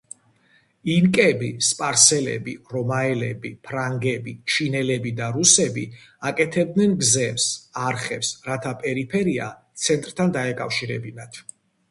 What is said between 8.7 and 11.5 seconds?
პერიფერია ცენტრთან დაეკავშირებინათ.